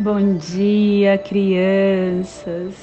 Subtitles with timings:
[0.00, 2.76] Bom dia, crianças.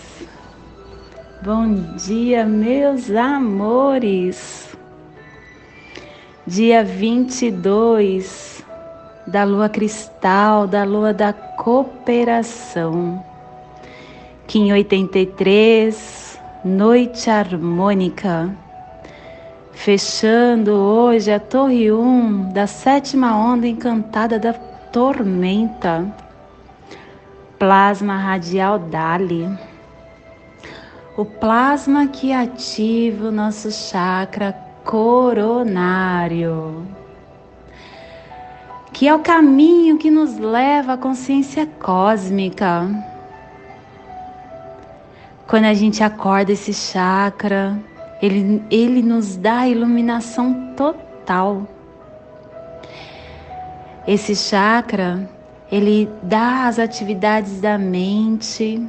[1.41, 4.75] Bom dia, meus amores.
[6.45, 8.61] Dia 22
[9.25, 13.23] da lua cristal, da lua da cooperação.
[14.45, 18.53] Kim 83, noite harmônica.
[19.71, 26.24] Fechando hoje a torre 1 da sétima onda encantada da tormenta
[27.57, 29.49] plasma radial Dali.
[31.17, 36.85] O plasma que ativa o nosso chakra coronário,
[38.91, 42.89] que é o caminho que nos leva à consciência cósmica.
[45.47, 47.79] Quando a gente acorda esse chakra,
[48.21, 51.65] ele, ele nos dá a iluminação total.
[54.05, 55.29] Esse chakra
[55.71, 58.81] ele dá as atividades da mente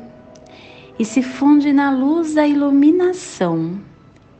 [0.98, 3.80] e se funde na luz da iluminação,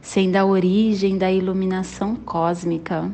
[0.01, 3.11] sendo a origem da iluminação cósmica.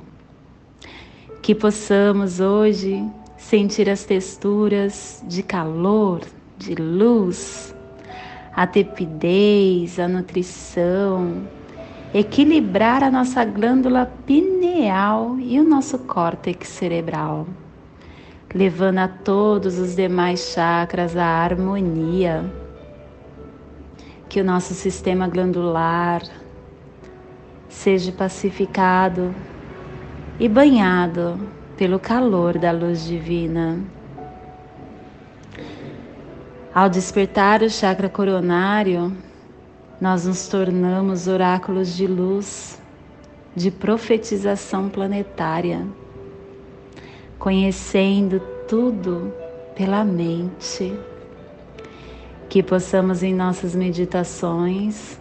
[1.40, 3.04] Que possamos hoje
[3.36, 6.20] sentir as texturas de calor,
[6.58, 7.74] de luz,
[8.54, 11.42] a tepidez, a nutrição,
[12.14, 17.46] equilibrar a nossa glândula pineal e o nosso córtex cerebral
[18.54, 22.44] levando a todos os demais chakras a harmonia.
[24.28, 26.22] Que o nosso sistema glandular
[27.68, 29.34] seja pacificado
[30.38, 31.38] e banhado
[31.76, 33.78] pelo calor da luz divina.
[36.74, 39.14] Ao despertar o chakra coronário,
[40.00, 42.80] nós nos tornamos oráculos de luz,
[43.54, 45.86] de profetização planetária
[47.42, 49.34] conhecendo tudo
[49.74, 50.96] pela mente.
[52.48, 55.20] Que possamos em nossas meditações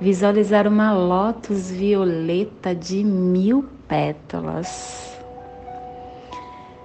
[0.00, 5.16] visualizar uma lótus violeta de mil pétalas.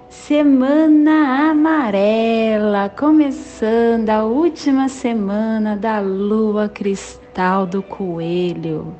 [0.08, 8.94] Semana amarela, começando a última semana da lua cristal do coelho.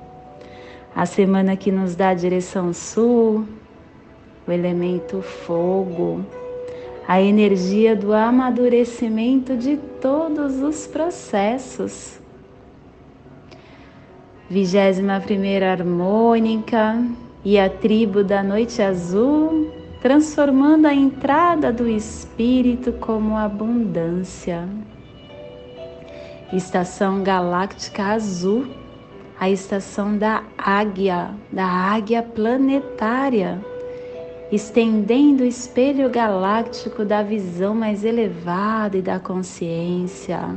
[0.97, 3.47] A semana que nos dá a direção sul,
[4.47, 6.25] o elemento fogo,
[7.07, 12.19] a energia do amadurecimento de todos os processos.
[14.49, 17.03] Vigésima primeira harmônica
[17.45, 24.69] e a tribo da noite azul, transformando a entrada do espírito como abundância.
[26.53, 28.67] Estação galáctica azul,
[29.41, 33.59] a estação da águia, da águia planetária
[34.55, 40.55] estendendo o espelho galáctico da visão mais elevada e da consciência.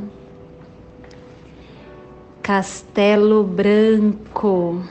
[2.43, 4.81] Castelo Branco,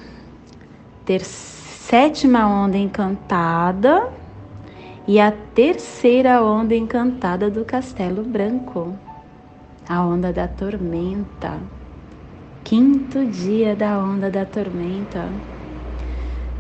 [1.05, 4.12] ter sétima onda encantada
[5.06, 8.93] e a terceira onda encantada do Castelo Branco,
[9.88, 11.61] a onda da tormenta.
[12.65, 15.31] Quinto dia da onda da tormenta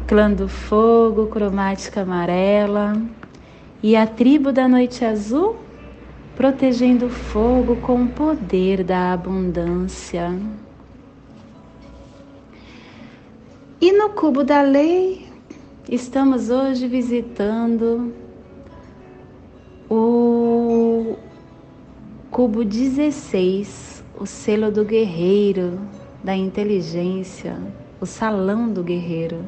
[0.06, 2.96] clã do fogo, cromática amarela,
[3.82, 5.56] e a tribo da noite azul,
[6.36, 10.32] protegendo o fogo com o poder da abundância.
[13.80, 15.26] E no cubo da lei,
[15.90, 18.14] estamos hoje visitando
[19.90, 21.16] o
[22.30, 25.80] cubo 16, o selo do guerreiro,
[26.22, 27.56] da inteligência,
[28.00, 29.44] o salão do guerreiro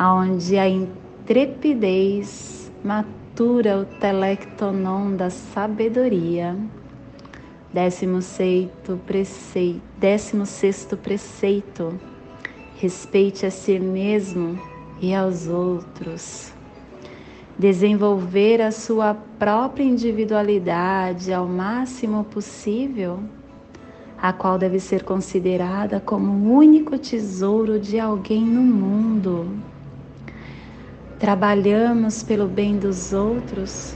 [0.00, 6.56] aonde a intrepidez matura o telectonon da sabedoria.
[7.70, 8.20] Décimo
[9.04, 12.00] preceito, décimo sexto preceito,
[12.78, 14.58] respeite a si mesmo
[15.02, 16.50] e aos outros.
[17.58, 23.20] Desenvolver a sua própria individualidade ao máximo possível,
[24.16, 29.46] a qual deve ser considerada como o único tesouro de alguém no mundo
[31.20, 33.94] trabalhamos pelo bem dos outros,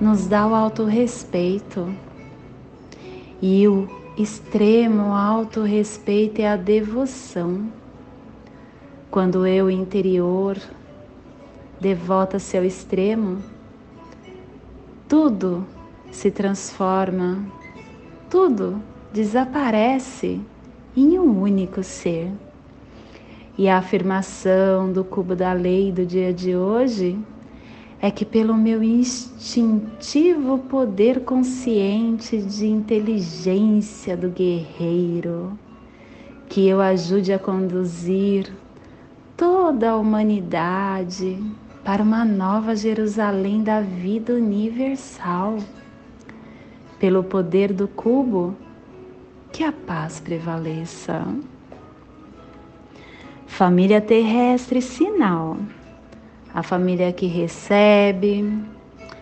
[0.00, 1.92] nos dá o autorrespeito.
[3.42, 7.66] E o extremo autorrespeito é a devoção.
[9.10, 10.56] Quando eu interior
[11.80, 13.42] devota-se ao extremo,
[15.08, 15.66] tudo
[16.12, 17.44] se transforma,
[18.30, 18.80] tudo
[19.12, 20.40] desaparece
[20.96, 22.30] em um único ser.
[23.60, 27.18] E a afirmação do cubo da lei do dia de hoje
[28.00, 35.58] é que, pelo meu instintivo poder consciente de inteligência do guerreiro,
[36.48, 38.50] que eu ajude a conduzir
[39.36, 41.38] toda a humanidade
[41.84, 45.58] para uma nova Jerusalém da vida universal.
[46.98, 48.56] Pelo poder do cubo,
[49.52, 51.26] que a paz prevaleça.
[53.50, 55.58] Família terrestre, sinal.
[56.54, 58.58] A família que recebe,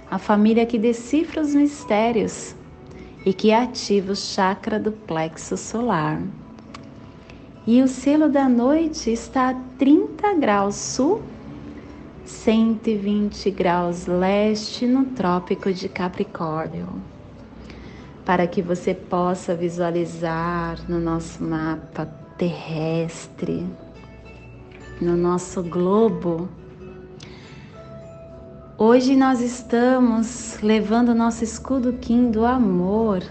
[0.09, 2.55] a família que decifra os mistérios
[3.27, 6.23] e que ativa o chakra do plexo solar.
[7.67, 11.21] E o selo da noite está a 30 graus sul,
[12.25, 16.87] 120 graus leste no Trópico de Capricórnio.
[18.25, 23.67] Para que você possa visualizar no nosso mapa terrestre
[25.01, 26.49] no nosso globo.
[28.77, 33.23] Hoje nós estamos levando nosso escudo Kim do amor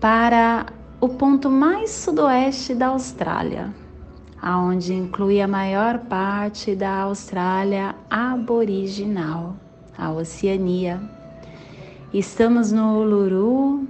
[0.00, 0.66] para
[1.00, 3.74] o ponto mais sudoeste da Austrália,
[4.40, 9.56] aonde inclui a maior parte da Austrália aboriginal,
[9.96, 11.00] a Oceania.
[12.12, 13.86] Estamos no Uluru,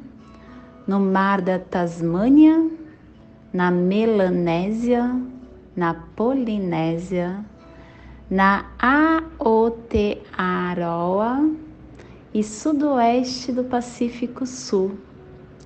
[0.86, 2.68] no Mar da Tasmânia,
[3.52, 5.10] na Melanésia,
[5.76, 7.44] na Polinésia,
[8.28, 8.66] na
[9.38, 10.30] Aotearoa
[12.32, 14.98] e sudoeste do Pacífico Sul,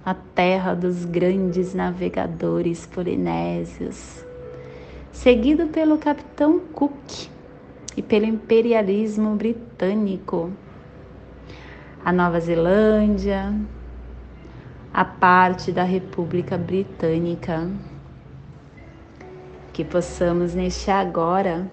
[0.05, 4.25] a terra dos grandes navegadores polinésios,
[5.13, 7.29] seguido pelo capitão Cook
[7.97, 10.51] e pelo imperialismo britânico,
[12.05, 13.55] a Nova Zelândia,
[14.93, 17.69] a parte da República Britânica
[19.75, 21.69] que possamos neste agora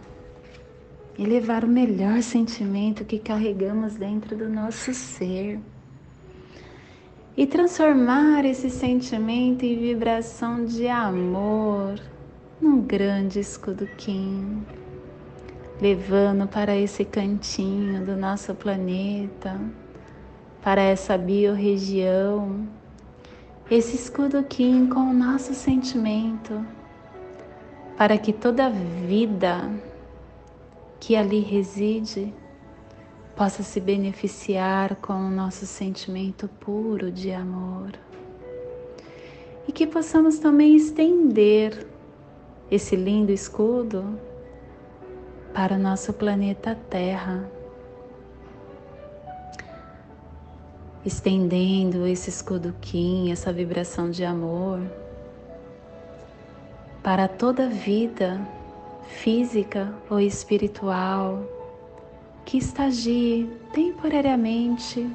[1.20, 5.60] elevar o melhor sentimento que carregamos dentro do nosso ser
[7.38, 12.00] e transformar esse sentimento em vibração de amor
[12.60, 14.66] num grande escudo Kim,
[15.80, 19.62] levando para esse cantinho do nosso planeta,
[20.60, 22.68] para essa biorregião,
[23.70, 26.66] esse escudo Kim com o nosso sentimento
[28.02, 29.70] para que toda vida
[31.00, 32.34] que ali reside
[33.36, 37.92] possa se beneficiar com o nosso sentimento puro de amor.
[39.68, 41.86] E que possamos também estender
[42.72, 44.20] esse lindo escudo
[45.54, 47.48] para o nosso planeta Terra.
[51.06, 55.01] Estendendo esse escudo Kim, essa vibração de amor
[57.04, 58.40] para toda vida
[59.08, 61.44] física ou espiritual
[62.46, 65.10] que estagie temporariamente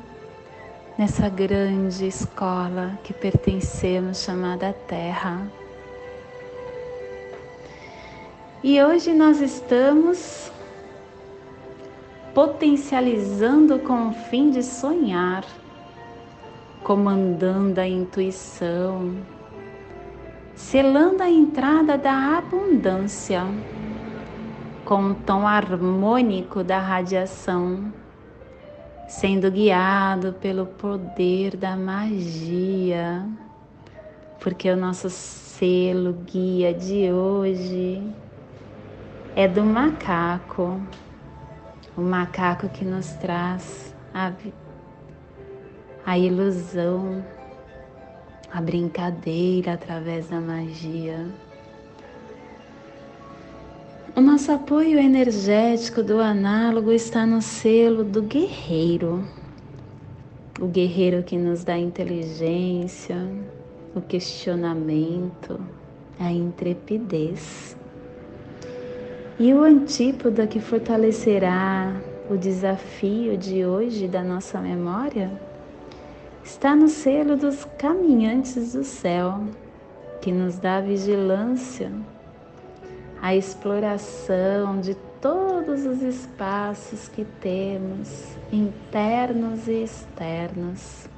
[0.98, 5.46] nessa grande escola que pertencemos chamada Terra.
[8.62, 10.50] E hoje nós estamos
[12.34, 15.44] potencializando com o fim de sonhar,
[16.82, 19.16] comandando a intuição,
[20.56, 23.42] selando a entrada da abundância
[24.86, 27.92] com o tom harmônico da radiação,
[29.06, 33.26] sendo guiado pelo poder da magia,
[34.40, 38.02] porque o nosso selo guia de hoje
[39.36, 40.80] é do macaco,
[41.94, 44.32] o macaco que nos traz a,
[46.06, 47.22] a ilusão
[48.56, 51.26] a brincadeira através da magia.
[54.16, 59.22] O nosso apoio energético do análogo está no selo do guerreiro.
[60.58, 63.28] O guerreiro que nos dá inteligência,
[63.94, 65.60] o questionamento,
[66.18, 67.76] a intrepidez.
[69.38, 71.94] E o antípoda que fortalecerá
[72.30, 75.30] o desafio de hoje da nossa memória
[76.46, 79.40] está no selo dos caminhantes do céu,
[80.22, 81.90] que nos dá vigilância,
[83.20, 91.08] a exploração de todos os espaços que temos, internos e externos.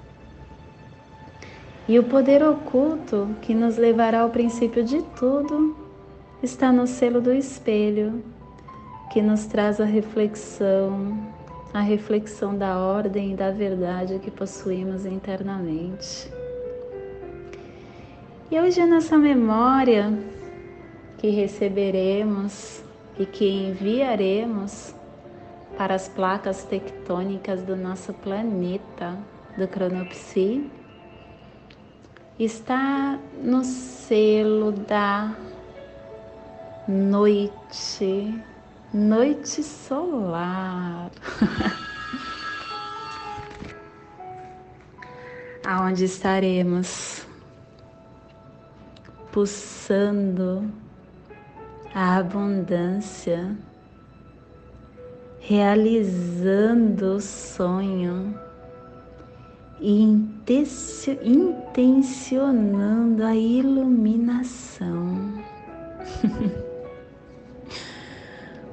[1.86, 5.76] E o poder oculto que nos levará ao princípio de tudo
[6.42, 8.24] está no selo do espelho,
[9.12, 11.37] que nos traz a reflexão
[11.72, 16.30] a reflexão da ordem e da verdade que possuímos internamente.
[18.50, 20.10] E hoje nessa memória
[21.18, 22.82] que receberemos
[23.18, 24.94] e que enviaremos
[25.76, 29.16] para as placas tectônicas do nosso planeta,
[29.56, 30.70] do Cronopsi,
[32.38, 35.36] está no selo da
[36.86, 38.34] noite,
[38.92, 41.10] noite solar.
[45.66, 47.26] Aonde estaremos
[49.30, 50.70] pulsando
[51.94, 53.56] a abundância,
[55.40, 58.34] realizando o sonho
[59.80, 60.02] e
[61.22, 65.34] intencionando a iluminação.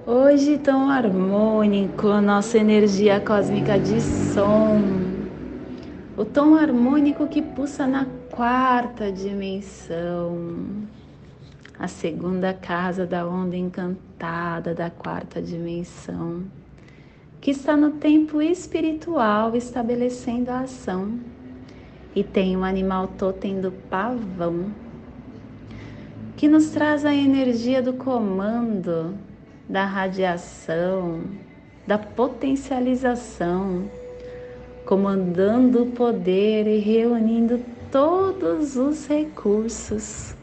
[0.07, 4.79] Hoje tão harmônico, nossa energia cósmica de som,
[6.15, 10.37] o tom harmônico que pulsa na quarta dimensão,
[11.79, 16.43] a segunda casa da onda encantada da quarta dimensão,
[17.41, 21.19] que está no tempo espiritual estabelecendo a ação.
[22.15, 24.71] E tem o um animal totem do pavão,
[26.37, 29.17] que nos traz a energia do comando
[29.67, 31.21] da radiação,
[31.85, 33.89] da potencialização,
[34.85, 37.59] comandando o poder e reunindo
[37.91, 40.35] todos os recursos.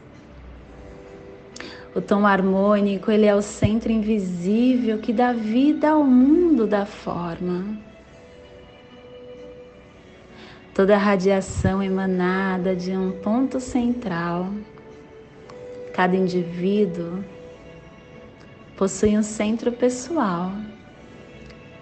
[1.95, 7.77] O tom harmônico, ele é o centro invisível que dá vida ao mundo da forma.
[10.73, 14.49] Toda a radiação emanada de um ponto central.
[15.93, 17.23] Cada indivíduo
[18.83, 20.51] possui um centro pessoal.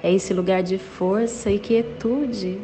[0.03, 2.61] É esse lugar de força e quietude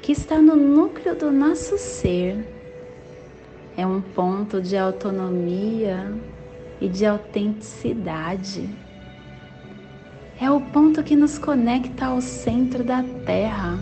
[0.00, 2.46] que está no núcleo do nosso ser.
[3.76, 6.14] É um ponto de autonomia
[6.80, 8.70] e de autenticidade.
[10.40, 13.76] É o ponto que nos conecta ao centro da Terra,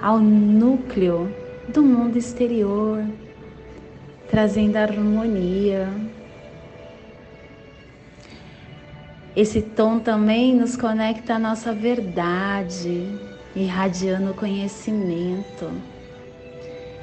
[0.00, 1.30] ao núcleo
[1.68, 3.04] do mundo exterior,
[4.30, 5.90] trazendo harmonia,
[9.36, 13.06] Esse tom também nos conecta à nossa verdade,
[13.54, 15.70] irradiando conhecimento.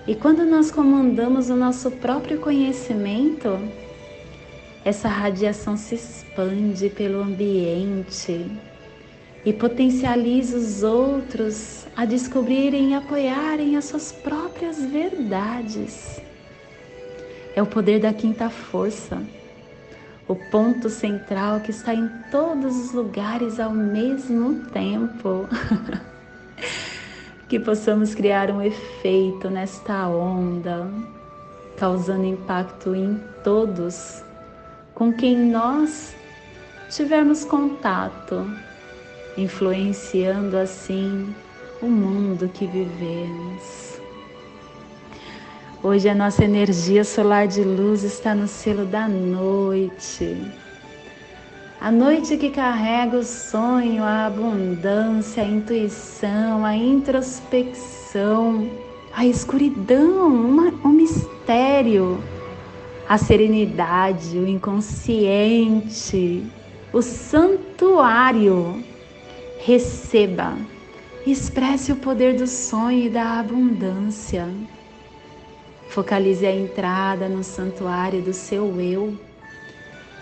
[0.08, 3.58] E quando nós comandamos o nosso próprio conhecimento,
[4.84, 8.52] essa radiação se expande pelo ambiente
[9.44, 16.20] e potencializa os outros a descobrirem e apoiarem as suas próprias verdades.
[17.56, 19.24] É o poder da quinta força
[20.28, 25.48] o ponto central que está em todos os lugares ao mesmo tempo.
[27.48, 30.90] que possamos criar um efeito nesta onda,
[31.78, 34.24] causando impacto em todos
[34.96, 36.16] com quem nós
[36.90, 38.50] tivermos contato,
[39.38, 41.36] influenciando assim
[41.82, 43.85] o mundo que vivemos.
[45.84, 50.36] Hoje a nossa energia solar de luz está no selo da noite.
[51.80, 58.68] A noite que carrega o sonho, a abundância, a intuição, a introspecção,
[59.14, 62.24] a escuridão, uma, um mistério,
[63.08, 66.44] a serenidade, o inconsciente,
[66.92, 68.84] o santuário.
[69.60, 70.58] Receba,
[71.28, 74.48] expresse o poder do sonho e da abundância.
[75.90, 79.18] Focalize a entrada no santuário do seu eu,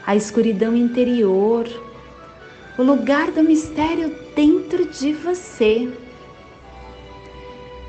[0.06, 1.68] a escuridão interior,
[2.78, 5.92] o lugar do mistério dentro de você.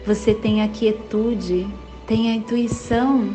[0.06, 1.66] Você tem a quietude,
[2.06, 3.34] tem a intuição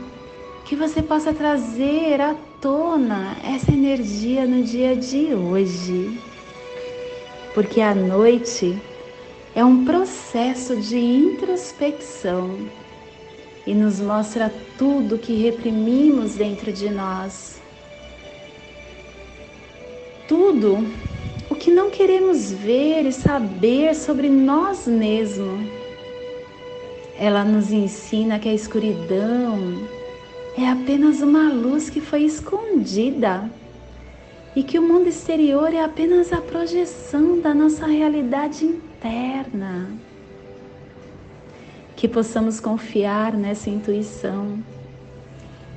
[0.66, 6.20] que você possa trazer à tona essa energia no dia de hoje.
[7.54, 8.78] Porque a noite
[9.56, 12.58] é um processo de introspecção
[13.66, 17.62] e nos mostra tudo que reprimimos dentro de nós.
[20.28, 20.86] Tudo
[21.50, 25.68] o que não queremos ver e saber sobre nós mesmos.
[27.18, 29.88] Ela nos ensina que a escuridão
[30.58, 33.50] é apenas uma luz que foi escondida
[34.56, 40.09] e que o mundo exterior é apenas a projeção da nossa realidade interna
[42.00, 44.64] que possamos confiar nessa intuição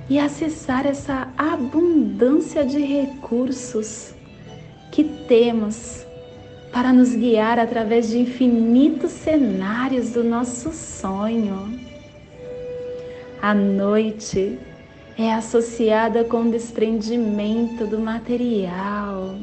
[0.08, 4.14] e acessar essa abundância de recursos
[4.92, 6.06] que temos
[6.72, 11.76] para nos guiar através de infinitos cenários do nosso sonho.
[13.42, 14.60] A noite
[15.18, 19.34] é associada com o desprendimento do material,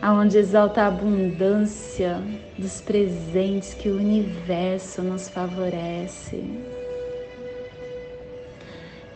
[0.00, 2.22] aonde exalta a abundância
[2.56, 6.44] dos presentes que o universo nos favorece.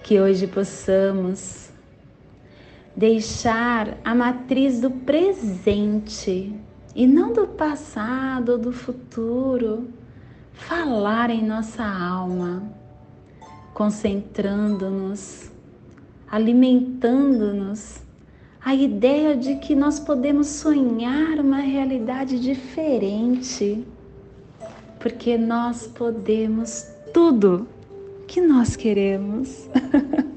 [0.03, 1.71] Que hoje possamos
[2.97, 6.55] deixar a matriz do presente
[6.95, 9.89] e não do passado ou do futuro
[10.53, 12.62] falar em nossa alma,
[13.73, 15.51] concentrando-nos,
[16.29, 18.01] alimentando-nos
[18.64, 23.85] a ideia de que nós podemos sonhar uma realidade diferente,
[25.00, 27.66] porque nós podemos tudo
[28.28, 29.69] que nós queremos.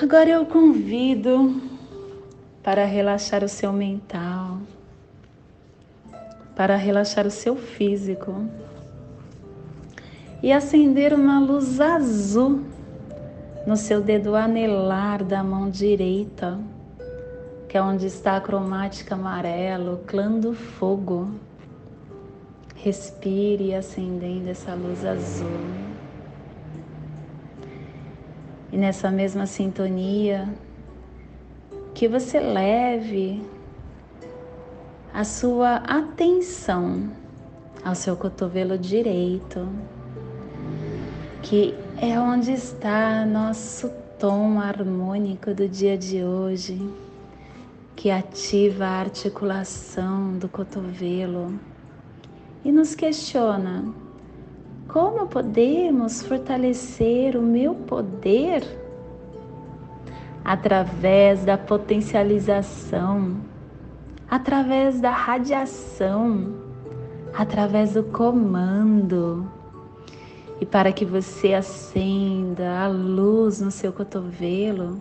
[0.00, 1.60] Agora eu convido
[2.62, 4.58] para relaxar o seu mental,
[6.56, 8.46] para relaxar o seu físico
[10.42, 12.64] e acender uma luz azul
[13.66, 16.58] no seu dedo anelar da mão direita,
[17.68, 21.30] que é onde está a cromática amarelo, clã do fogo.
[22.74, 25.46] Respire acendendo essa luz azul.
[28.72, 30.48] E nessa mesma sintonia,
[31.92, 33.42] que você leve
[35.12, 37.10] a sua atenção
[37.84, 39.68] ao seu cotovelo direito,
[41.42, 46.80] que é onde está nosso tom harmônico do dia de hoje,
[47.94, 51.52] que ativa a articulação do cotovelo
[52.64, 53.84] e nos questiona
[54.88, 58.64] como podemos fortalecer o meu poder?
[60.42, 63.36] Através da potencialização,
[64.28, 66.54] através da radiação,
[67.34, 69.59] através do comando
[70.60, 75.00] e para que você acenda a luz no seu cotovelo,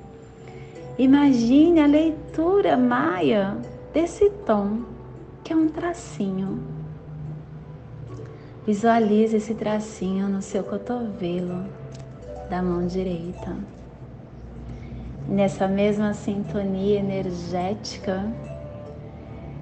[0.97, 3.57] imagine a leitura maia
[3.93, 4.83] desse tom,
[5.43, 6.63] que é um tracinho.
[8.65, 11.65] Visualize esse tracinho no seu cotovelo
[12.49, 13.57] da mão direita.
[15.27, 18.31] Nessa mesma sintonia energética,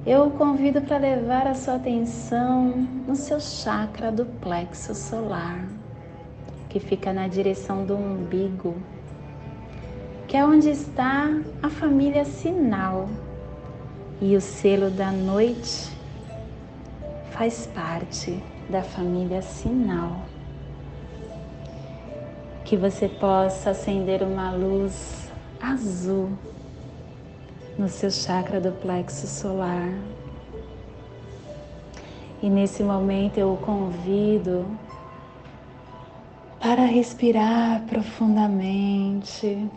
[0.05, 5.76] eu o convido para levar a sua atenção no seu chakra do plexo solar
[6.77, 8.75] que fica na direção do umbigo,
[10.27, 11.27] que é onde está
[11.63, 13.09] a família sinal.
[14.21, 15.91] E o selo da noite
[17.31, 20.21] faz parte da família sinal.
[22.63, 26.29] Que você possa acender uma luz azul
[27.75, 29.89] no seu chakra do plexo solar.
[32.41, 34.65] E nesse momento eu o convido
[36.59, 39.69] para respirar profundamente,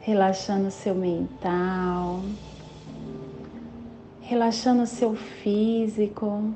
[0.00, 2.22] relaxando seu mental,
[4.22, 6.52] relaxando seu físico,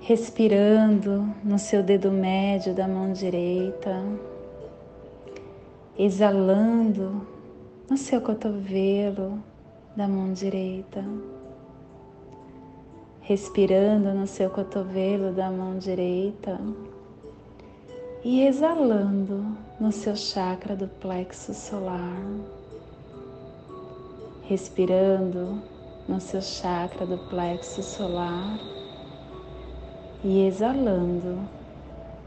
[0.00, 4.04] respirando no seu dedo médio da mão direita,
[5.98, 7.26] exalando
[7.88, 9.42] no seu cotovelo
[9.96, 11.02] da mão direita
[13.26, 16.60] respirando no seu cotovelo da mão direita
[18.28, 22.24] e exalando no seu chakra do plexo solar,
[24.42, 25.62] respirando
[26.08, 28.58] no seu chakra do plexo solar
[30.24, 31.38] e exalando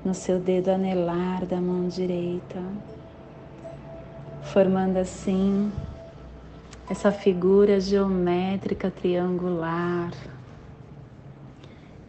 [0.06, 2.64] no seu dedo anelar da mão direita,
[4.42, 5.70] formando assim
[6.90, 10.14] essa figura geométrica triangular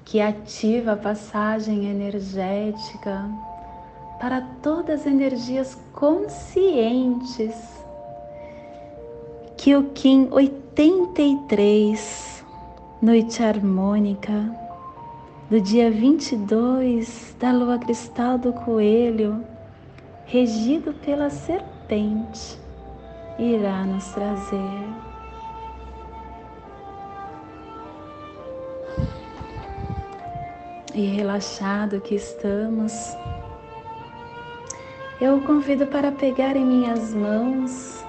[0.05, 3.29] que ativa a passagem energética
[4.21, 7.55] para todas as energias conscientes
[9.57, 12.45] que o Kim 83,
[13.01, 14.55] noite harmônica,
[15.49, 19.43] do dia 22 da lua cristal do coelho,
[20.27, 22.59] regido pela serpente,
[23.39, 24.85] irá nos trazer.
[30.95, 32.93] E relaxado que estamos,
[35.21, 38.03] eu o convido para pegar em minhas mãos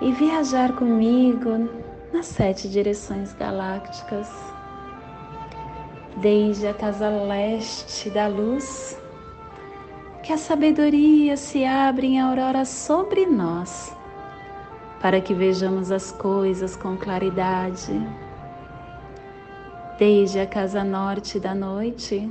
[0.00, 1.68] e viajar comigo
[2.10, 4.30] nas sete direções galácticas,
[6.16, 8.98] desde a casa leste da luz,
[10.22, 13.94] que a sabedoria se abre em aurora sobre nós,
[15.02, 17.92] para que vejamos as coisas com claridade.
[19.98, 22.30] Desde a casa norte da noite,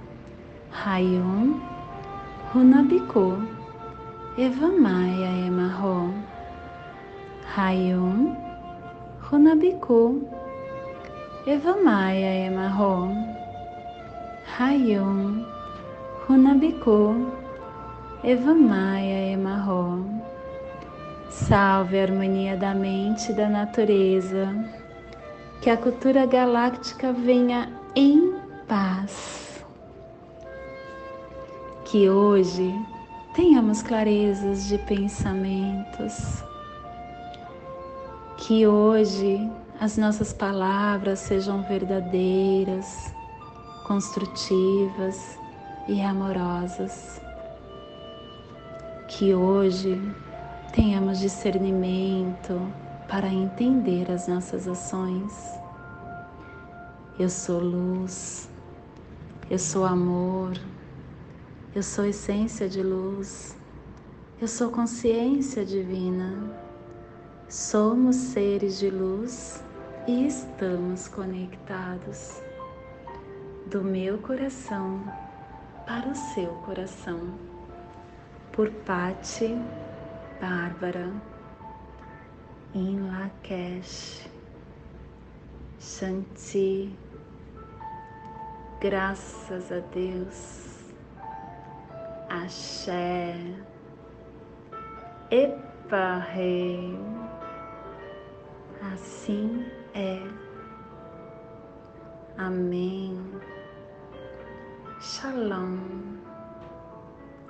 [0.71, 1.61] Rayum
[2.53, 3.61] Runabiku.
[4.37, 6.13] Eva Maia Emarro,
[7.53, 8.33] Hayum,
[9.21, 10.25] Runabiku,
[11.45, 13.13] Eva Maia Emarro,
[14.57, 15.45] Hayum,
[16.25, 17.29] Runabiku,
[18.23, 20.05] Eva Maia Emarro.
[21.29, 24.47] Salve a harmonia da mente e da natureza,
[25.61, 28.33] que a cultura galáctica venha em
[28.65, 29.50] paz.
[31.91, 32.73] Que hoje
[33.33, 36.41] tenhamos clarezas de pensamentos.
[38.37, 43.13] Que hoje as nossas palavras sejam verdadeiras,
[43.85, 45.37] construtivas
[45.85, 47.19] e amorosas.
[49.09, 50.01] Que hoje
[50.71, 52.57] tenhamos discernimento
[53.09, 55.59] para entender as nossas ações.
[57.19, 58.49] Eu sou luz,
[59.49, 60.53] eu sou amor,
[61.73, 63.55] eu sou essência de luz.
[64.41, 66.51] Eu sou consciência divina.
[67.47, 69.63] Somos seres de luz
[70.05, 72.41] e estamos conectados
[73.67, 75.01] do meu coração
[75.85, 77.19] para o seu coração.
[78.51, 79.55] Por Pati
[80.41, 81.09] Bárbara
[82.73, 84.29] em Lakesh
[85.79, 86.93] Shanti.
[88.81, 90.70] Graças a Deus.
[92.31, 93.35] Axé.
[95.29, 96.97] Epa, rei.
[98.93, 100.17] Assim é.
[102.37, 103.21] Amém.
[105.01, 105.77] Shalom.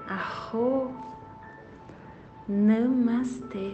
[0.07, 0.91] Arro.
[2.47, 3.73] Namastê.